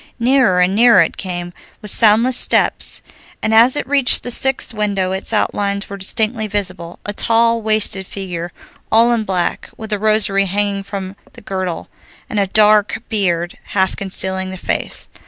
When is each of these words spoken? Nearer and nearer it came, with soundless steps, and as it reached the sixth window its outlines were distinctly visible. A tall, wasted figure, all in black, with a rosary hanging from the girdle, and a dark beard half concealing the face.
Nearer 0.17 0.59
and 0.61 0.73
nearer 0.73 1.01
it 1.03 1.15
came, 1.15 1.53
with 1.83 1.91
soundless 1.91 2.35
steps, 2.35 3.03
and 3.43 3.53
as 3.53 3.75
it 3.75 3.87
reached 3.87 4.23
the 4.23 4.31
sixth 4.31 4.73
window 4.73 5.11
its 5.11 5.31
outlines 5.31 5.87
were 5.91 5.95
distinctly 5.95 6.47
visible. 6.47 6.97
A 7.05 7.13
tall, 7.13 7.61
wasted 7.61 8.07
figure, 8.07 8.51
all 8.91 9.13
in 9.13 9.25
black, 9.25 9.69
with 9.77 9.93
a 9.93 9.99
rosary 9.99 10.45
hanging 10.47 10.81
from 10.81 11.15
the 11.33 11.41
girdle, 11.41 11.87
and 12.31 12.39
a 12.39 12.47
dark 12.47 13.03
beard 13.09 13.59
half 13.65 13.95
concealing 13.95 14.49
the 14.49 14.57
face. 14.57 15.07